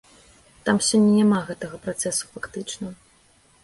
Там 0.69 0.77
сёння 0.87 1.13
няма 1.19 1.43
гэтага 1.51 1.81
працэсу 1.87 2.23
фактычна. 2.35 2.87